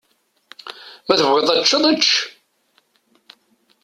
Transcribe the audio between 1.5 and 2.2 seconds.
teččeḍ, ečč.